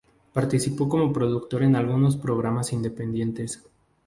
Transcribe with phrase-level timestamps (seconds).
[0.33, 3.61] Participó como productora en algunos programas independientes.